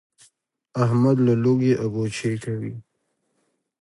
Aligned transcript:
احمد 0.83 1.17
له 1.27 1.33
لوږې 1.43 1.73
اګوچې 1.83 2.31
کوي. 2.43 2.73